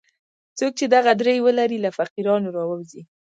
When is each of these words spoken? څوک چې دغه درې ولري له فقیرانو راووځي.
څوک 0.57 0.71
چې 0.79 0.85
دغه 0.95 1.11
درې 1.21 1.35
ولري 1.45 1.77
له 1.85 1.89
فقیرانو 1.97 2.49
راووځي. 2.57 3.01